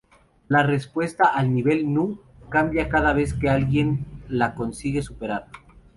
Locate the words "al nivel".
1.27-1.93